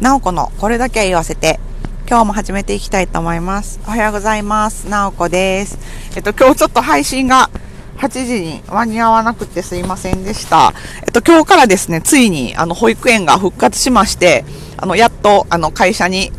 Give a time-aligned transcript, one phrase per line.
[0.00, 1.60] なおこのこれだけ言わせて、
[2.08, 3.80] 今日も始めていきたいと思います。
[3.86, 4.88] おはようございます。
[4.88, 5.78] なおこです。
[6.16, 7.50] えっと、今日ちょっと配信が
[7.98, 10.72] 8時に間に合わなくてすいませんでした。
[11.02, 14.46] えっと、今日からですね、ついに、あの、保育園が復活しまして、
[14.78, 16.32] あの、やっと、あの、会社に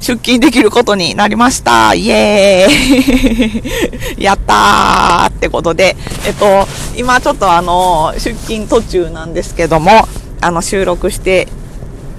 [0.00, 1.94] 出勤できることになりました。
[1.94, 5.96] イエーイ やったーってことで、
[6.26, 10.08] えっと、今ちょっとあの、出勤途中なんですけども、
[10.40, 11.46] あの、収録して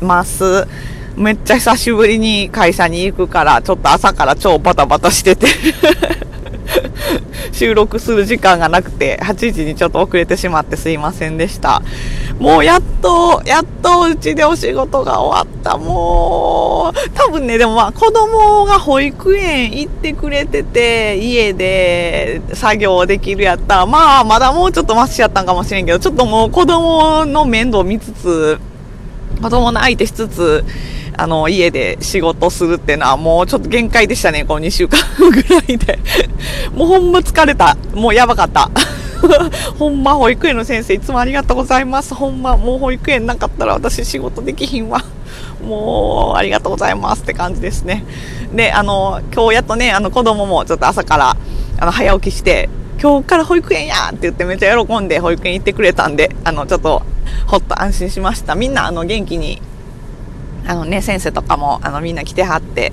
[0.02, 0.68] ます。
[1.16, 5.48] めっちゃ久しぶりに会社に行くから、ちょっと朝から超バタバタしてて
[7.52, 11.82] 収録する時間がなくて、8時にちょっと遅れてしまってすいませんでした。
[12.40, 15.78] もうやっと、やっとうちでお仕事が終わった。
[15.78, 28.60] もう、多分ね、でもまあ子供が保育園行ってくれてて、家で作業できるやったら、まあまだもうちょっとマシやったんかもしれんけど、ちょっともう子供の面倒見つつ、
[29.42, 30.64] 子供の相手しつつ、
[31.18, 36.00] あの、家で仕事するっていうのはもうちょっと限界でしたね、この2週間ぐらいで。
[36.74, 37.76] もうほんま疲れた。
[37.94, 38.70] もうやばかった。
[39.78, 42.16] ほんま保育園の先生いつもありがとうございます。
[42.16, 45.04] ほんまもう保育園なかったら私仕事できひんわ。
[45.64, 48.04] もうありがとうございますって感じですね。
[48.54, 51.38] で、あの、今日やっとね、あの子供もちょっと朝から
[51.80, 52.70] あの早起きして、
[53.02, 57.04] 今日から保育園やって言ってめっちゃ喜んで保育園行ってくれたんで、あの、ちょっと
[57.48, 58.56] ほっと安心しました。
[58.56, 59.62] みんなあの元気に
[60.66, 62.92] あのね、先生とかも、あの、みんな来てはって、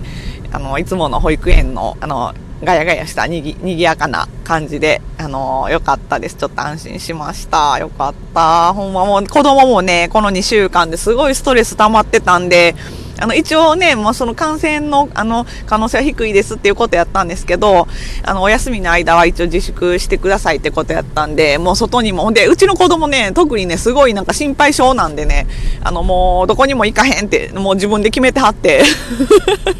[0.52, 2.34] あの、いつもの保育園の、あの、
[2.64, 6.34] ガヤガヤしたにぎ、にぎやかな感じで、あのよかったです。
[6.34, 7.78] ちょっと安心しました。
[7.78, 8.72] よかった。
[8.74, 12.74] ほんまもう、子供もね、この2週間ですごいストレス溜まってたんで、
[13.20, 17.88] あの、一応ね、もうその感染の、あの、可能性は低いですっていうことやったんですけど、
[18.22, 25.46] あの、お休みの間は一応自粛してくださいってことやったんで、もう外にも、ほんで、うちの子供ね、特にね、すごいなんか心配性なんでね、
[25.82, 28.82] あの、もう、どこにも行かへんって、もう自分で決めてはって、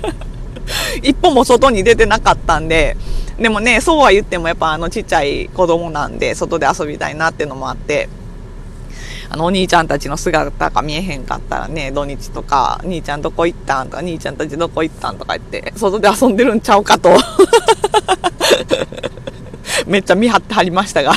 [1.02, 2.96] 一歩も外に出てなかったんで、
[3.38, 8.08] でもね、そうは言ってもやっぱあのちっちゃい子供なんで、外で遊びたいなっていうのもあって、
[9.30, 17.10] あの、お兄ちゃんたちの姿が見えへんかったらね、土日とか、兄ちゃんどこ行ったんとか、兄ちゃんたちどこ行ったんとか言って、外で遊んでるんちゃうかと。
[19.86, 21.12] めっちゃ見張ってはりましたが。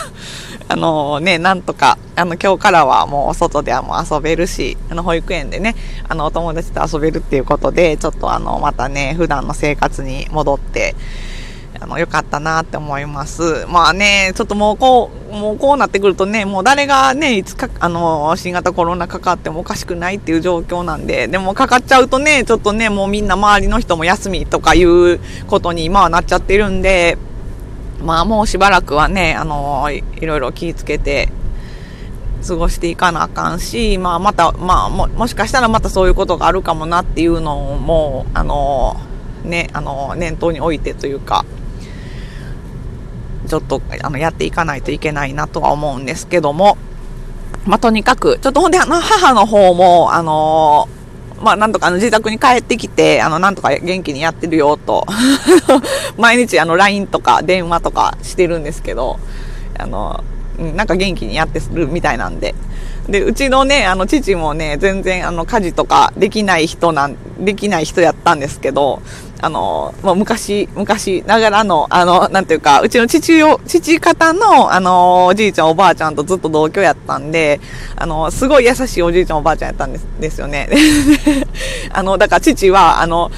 [0.68, 5.76] あのね、なんとか、あの、今日からはもう外ではもう遊べるし、あの、保育園でね、
[6.08, 10.96] あの、お友達と遊べるっていうことで、ちょっとあの、またね、普段の生活に戻って、
[11.82, 13.66] あの、良かったなって思います。
[13.68, 27.18] まあね、ちょっともうこう、もうこうなってくるとね、もう誰がね、いつか、あの、新型コロナかかってもおかしくないっていう状況なんで、でもかかっちゃうとね、ちょっとね、もうみんな周りの人も休みとかいうことに今はなっちゃってるんで、
[28.06, 31.30] まあもうしばらくはね、あの、いろいろ気をつけて、
[32.48, 38.98] 過ごしていかなあかんし、まあまた、まあも、もしかしたらまたそういうことがあるかもなっていうのも、あの、
[39.44, 41.44] ね、あの、念頭に置いてというか、
[43.52, 46.78] ちょっとあのやっていかないといけないなとは思うんですけども、
[47.66, 55.06] まあ、とにかく、ちょっとほんで、あの、母の方も、あのー、まあ、なんとかあの自宅に帰ってきて、あの、なんとか元気にやってるよと、
[56.18, 59.20] 毎日あの、LINE とか電話とかしてるんですけど、
[59.78, 60.24] あの、
[60.58, 62.56] なんか元気にやってるみたいなんで。
[63.10, 69.02] で、うちのね、あの、父もね、全然あの、家事とかできない人なん、できない人やったんですけど、
[69.42, 77.60] あの、もう昔、昔ながらの、あの、なんていうか、うちの父を、父方の、あの、おじいちゃんおばあちゃんとずっと同居やったんで、
[77.96, 80.70] あの、すごい優しいおじいちゃんおばあちゃんやったんです、ですよね。
[81.92, 83.32] あの、だから父は、あの、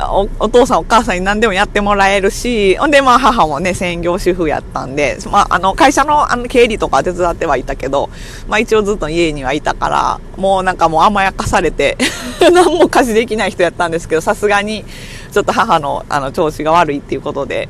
[0.00, 8.08] おお父さんお母さんに何でもやってもらえるし、ほんでまあ母もね、専業主婦やったんで、まああの会社のあの経理とか手伝ってはいたけど、
[8.46, 11.98] まあ一応ずっと家にはいたから、もうなんかもう甘やかされて
[12.40, 14.84] 何も家事できない人やったんですけど、さすがに
[15.32, 17.68] ちょっと母のあの調子が悪いっていうことで、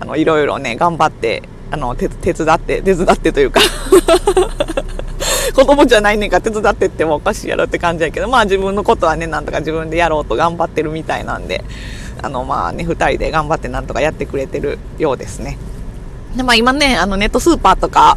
[0.00, 3.60] あのいろいろね、頑張って、あの手手伝って、手伝ってというか
[5.54, 11.64] 子供じゃないねんか手伝ってってもおかしいやろって感じやけど、まあ自分のことはね、なんとか自分でやろうと頑張ってるみたいなんで、
[12.22, 15.58] あのまあね、二人で頑張ってなんとかやってくれてるようですね。
[16.36, 18.16] で、まあ今ね、あのネットスーパーとか、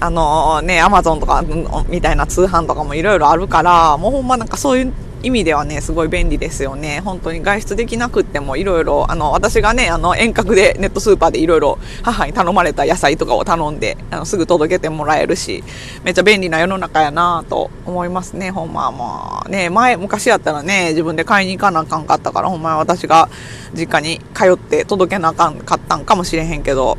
[0.00, 1.44] あのね、アマゾンとか
[1.88, 4.92] みたいな通販とかもいろいろあるから、もうほんまなんかそういう
[5.24, 7.00] 意味ではね、すごい便利ですよね。
[7.04, 15.64] 本当に外出できなくってもいろいろ、あの、私がね、あの、遠隔でネットスーパーでいろいろ母に頼まれた野菜とかを頼んで、あの、すぐ届けてもらえるし、
[16.04, 23.28] めっちゃ便利な世の中やなと思いますね、ほんままあね、前、昔やったらね、自分で買いに行かなあかんかったから、ほんま私が
[23.72, 26.98] 実家に通って届けなあかんかったんかもしれへんけど、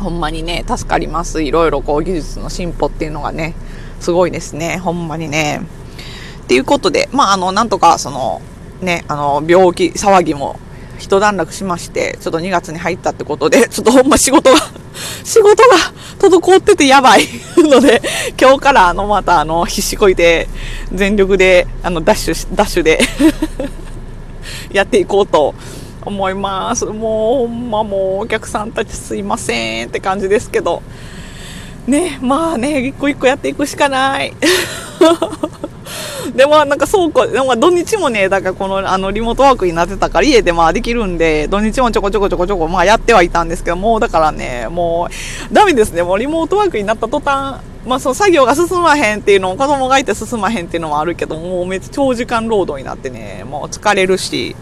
[0.00, 1.42] ほんまにね、助かります。
[1.42, 3.54] いろいろこう技術の進歩っていうのがね、
[4.00, 4.78] すごいですね。
[4.78, 5.62] ほんまにね。
[6.46, 8.40] っていうことで、まあ、あの、なんとか、その、
[8.80, 10.60] ね、あの、病気、騒ぎも
[11.00, 14.56] 一段落しまして、ちょっと2月に入ったってことで、 ちょっとほんま仕事が
[15.24, 15.76] 仕事が
[16.20, 17.26] 滞っててやばい
[17.58, 18.00] ので、
[18.40, 20.48] 今日からあの、またあの、必死こいて、
[20.94, 23.00] 全力で、あの、ダッシュ、ダッシュで
[24.70, 25.52] やっていこうと
[26.04, 26.84] 思います。
[26.84, 30.80] もう、ほんまもう、お客さんたちすいませんって感じですけど、
[31.88, 34.32] ね、まあね、一個一個やっていくしかない。
[36.36, 45.08] でもなんか倉庫、でも土日もね、だからこのあのリモートワークになってたから家でまあできるんで、土日もちょこちょこちょこちょこまあやってはいたんですけど、もうだからね、も
[45.50, 54.54] うダメですね、もうリモートワークになった途端、まあその作業が進まへんっていうのも子供がいて進まへんっていうのもあるけど、もうめっちゃ長時間労働になってね、もう疲れるし、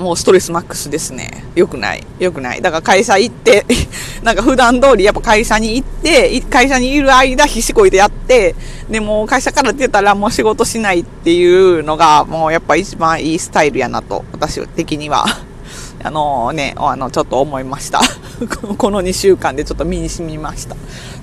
[0.00, 1.44] もうストレスマックスですね。
[1.54, 2.06] よくない。
[2.18, 2.62] よくない。
[2.62, 3.66] だから会社行って
[4.24, 8.54] なんか普段通りやっぱ会社に行って、会社にいる間必死こいでやって、
[8.88, 15.26] でも会社から出たらもう仕事しないっていうのがもうやっぱ一番いいスタイルやなと、私的には。
[16.02, 18.00] あのね、あの、ちょっと思いました。
[18.78, 20.74] この2週間でちょっと身に染みました。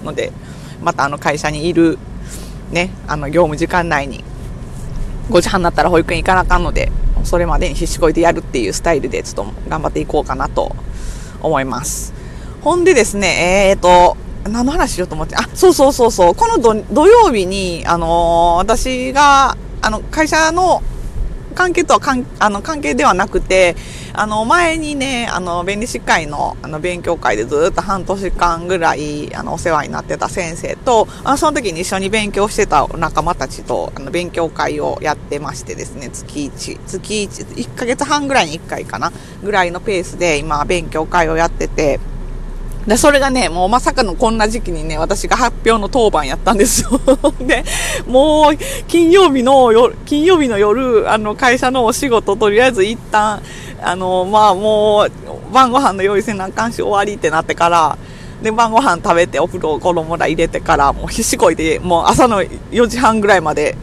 [0.04, 0.32] ので、
[0.84, 1.98] またあの会社にいる、
[2.72, 4.24] ね、あの業務時間内に
[5.32, 6.92] 5時半になったら保育園行かなあかんので、
[7.28, 10.76] それまでに必死こいてやるっていうスタイルでちょっと頑張っていこうかなと
[11.42, 12.14] 思います。
[12.62, 14.18] ほんでですね、えっ、ー、と、
[14.50, 20.82] 何の話しようと思って、あ、そうそうそうそう、この土曜日に、あのー、私が、あの、会社の
[21.54, 23.76] 関係とは関あの関係ではなくて、
[24.20, 39.12] あの前にね、あの弁理士会のあの勉強会でずっと半年間ぐらいあのお世話になってた先生と、あその時に一緒に勉強してた仲間たちとあの勉強会をやってましてですね、月1、月1、1ヶ月半ぐらいに1回かな、
[39.44, 42.00] ぐらいのペースで今勉強会をやってて、
[42.88, 47.00] で、それがね、もうまさかのこんな時期にね、私が発表の当番やったんですよ。
[47.46, 47.66] で、
[48.08, 48.58] もう、
[48.88, 53.42] 金曜日の夜、金曜日の夜、あの、会社のお仕事、とりあえず一旦、
[53.84, 57.98] あの、まあもう、晩ご飯の用意せなあかんし終わりってなってから、
[58.42, 63.76] で、晩ご飯食べてお風呂子供ら入れてから、もう必死こいで、もう朝の4時半ぐらいまで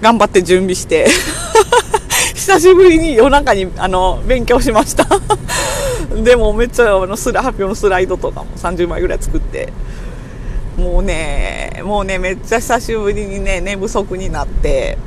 [0.00, 1.08] 頑張って準備して
[2.34, 5.06] 久しぶりに夜中に、あの、勉強しました
[6.24, 9.72] でもめっちゃあのスラ発表のスライドとかも30枚ぐらい作って。
[10.76, 14.98] もうねもうねめっちゃ久しぶりにね寝不足になって。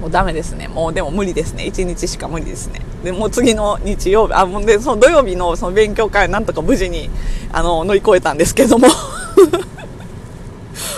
[0.00, 0.68] もうダメですね。
[0.68, 1.64] もうでも無理ですね。
[1.64, 2.82] 1日しか無理ですね。
[3.02, 7.08] でもう次の日曜日あもうでその土曜日のその勉強会なんとか無事に
[7.52, 8.88] あの乗り越えたんですけども。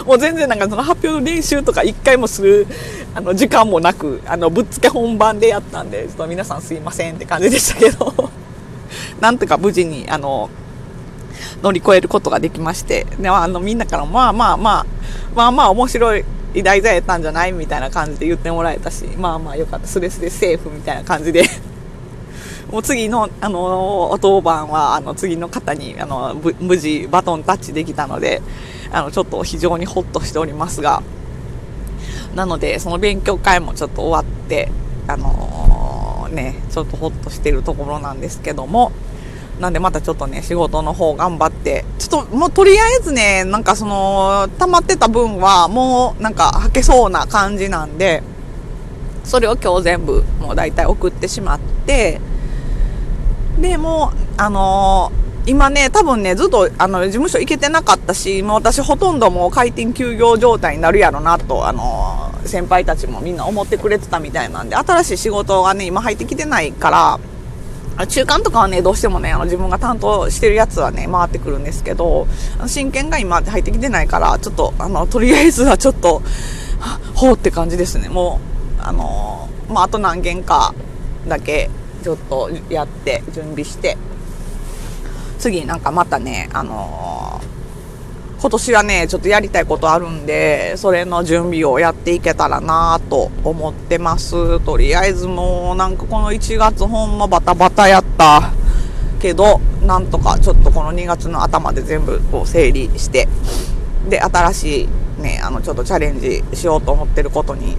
[0.06, 2.67] もう全然なんかその発表の練習とか1回もする
[3.14, 8.31] あの時間もなくあのぶっつけ本番でやったんでちょっと皆さんすいませんって感じでしたけど。
[9.20, 10.50] なんとか無事に、あの、
[11.62, 14.86] 乗り越えることができまして、で、あの、みんなからまあまあまあ、
[15.34, 16.24] まあまあ面白い
[16.62, 21.44] 題材やったんじゃないみたいな感じで言ってもらえたし、まあまあよかった、スレスレセーフみたいな感じで。
[22.70, 28.42] もう次の、あの、お当番は、あの、次の方に、あの、無事バトンタッチできたので、
[28.90, 31.02] あの、ちょっと非常にホッとしておりますが、
[32.34, 34.70] なので、その勉強会もちょっと終わって、
[35.06, 38.92] あのね、ちょっとほっとしてるところなんですけども、
[39.61, 48.23] なんでまたちょっとね、仕事の方頑張って、ちょっともうとりあえずね、なんかその、溜まってた分はもうなんか吐けそうな感じなんで、
[49.25, 52.20] それを今日全部もう大体送ってしまって、
[53.60, 67.20] で、もう、あのー今ね、多分ね、ずっとあの事務所行けてなかったし、もう私ほとんどもう開店休業状態になるやろなと、あの先輩たちもみんな思ってくれてたみたいなんで、新しい仕事がね、今入ってきてないから、
[68.05, 72.26] 中間とかはね、どうしてもね、あの自分が担当してるやつはね、回ってくるんですけど、
[72.67, 76.22] 真剣が今入ってきてないから、ちょっと、あの、とりあえずはちょっと、
[77.15, 78.10] ほうって感じですね。
[78.10, 78.41] も
[78.79, 80.74] う、あのまあ、あと何件か
[81.26, 81.70] だけ、
[82.03, 83.96] ちょっとやって、準備して、
[85.38, 87.16] 次なんかまたね、あのー、
[88.38, 94.60] 今年はね、ちょっとやりたいことあるんで、それの準備をやっていけたらなと思ってます。
[94.60, 98.52] とりあえずもうなんかこの1月ほんまバタバタやった
[99.20, 103.26] けど、なんとかちょっとこの2月の頭で全部こう整理して、
[104.10, 104.88] で、新しい
[105.22, 107.74] ね、あの、ちょっとチャレンジしようと思ってることに、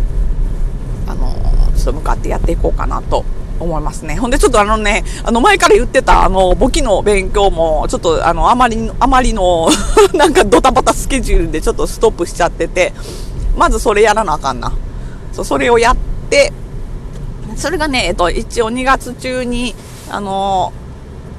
[1.05, 3.23] あのー、ちょっと向かってやっていこうかなと
[3.59, 4.15] 思いますね。
[4.15, 9.69] ほんでちょっとあのね、あの前から言ってたあの簿記の勉強もちょっとあのあまり、あまりの
[10.13, 12.93] なんかドタバタスケジュールでちょっとストップしちゃってて、
[13.57, 14.71] まずそれやらなあかんな。
[15.33, 15.97] そう、それをやっ
[16.29, 16.51] て、
[17.55, 19.75] それがね、えっと、一応2月中に、
[20.09, 20.73] あの、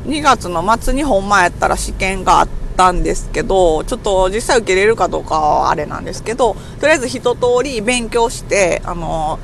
[0.07, 9.39] 2月の末に本前やったら試験があったんですけど、ちょっと実際受けれるかどうかはあれなんですけど、とりあえず一通り勉強して、あの、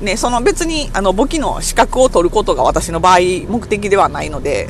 [0.00, 4.68] ね、その別にあの簿記の資格を取ることが私の場合目的ではないので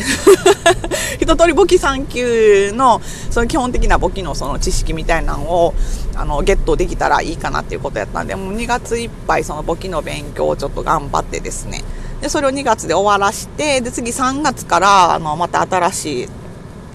[1.20, 5.75] 一通り簿記3級のその基本的な簿記のその知識みたいなのを
[6.16, 11.85] あのゲットできたらいいかなっていうことやったんでもう2月いっぱいその簿記の勉強をちょっと頑張ってですね。
[12.23, 16.28] でそれを2月で終わらしてで次3月からあのまた新しい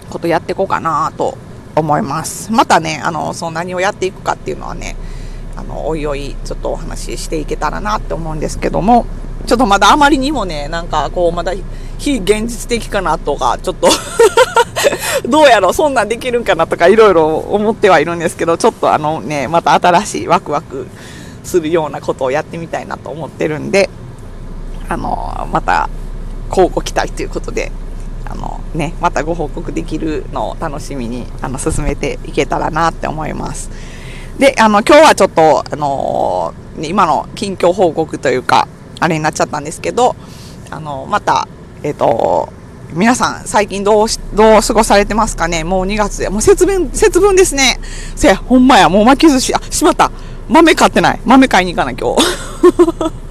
[0.10, 1.38] ことやっていこうかなと
[1.76, 2.52] 思います。
[2.52, 4.96] またねあのその何をやっていくかっていうのはね
[5.56, 9.06] あの、おいおい、ちょっとお話ししていけたらなって思うんですけども、
[9.46, 11.54] ちょっとまだあまりにもね、なんかこう、まだ
[11.98, 13.90] 非現実的かなとか、ちょっと
[15.28, 20.88] どうやろう、そんなんできるんかなとか、いろいろ思ってはいるんですけど、ちょっとあのね、また新しいワクワク
[21.44, 23.90] するようなことをやってみたいなと思ってるんで、
[24.90, 25.90] あの、また、
[26.50, 27.72] 交互期待ということで、
[28.26, 33.70] あのね、またご報告できるのを楽しみに、あの、進めていけたらなって思います。
[34.40, 38.68] で、あの、今日はちょっと、あのー、今の近況報告というか、
[39.00, 40.16] あれになっちゃったんですけど、
[40.72, 41.48] あの、また、
[41.84, 42.52] えっ、ー、と、
[42.94, 45.64] 皆さん、最近どうし、どう過ごされてますかね？
[45.64, 46.30] もう2月で。
[46.30, 47.80] もう節分、節分ですね。
[48.16, 50.12] せや、ほんまや、もう巻き寿司、あ、しまった。
[50.48, 51.20] 豆買ってない。
[51.26, 53.23] 豆買いに行かな、今日。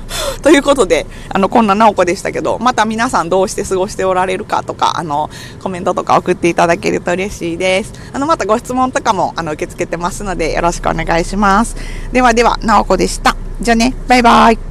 [0.43, 5.31] ということで、あの、こんな直子でしたけど、また皆さんどうして過ごしておられるかとか、あの、
[5.63, 7.93] コメントとか送っていただけると嬉しいです。
[8.13, 11.77] あの、またご質問とかも、あの、受け付けてますので、よろしくお願いします。
[12.13, 13.37] ではでは、直子でした。
[13.61, 14.63] じゃあね、バイバイ。